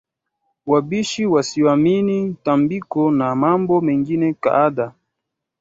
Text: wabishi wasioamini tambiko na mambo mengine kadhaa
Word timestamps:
wabishi 0.65 1.25
wasioamini 1.25 2.35
tambiko 2.43 3.11
na 3.11 3.35
mambo 3.35 3.81
mengine 3.81 4.33
kadhaa 4.33 4.91